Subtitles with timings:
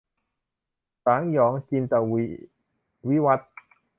[1.05, 2.43] สางสยอง- จินตวีร์
[3.07, 3.49] วิวัธน์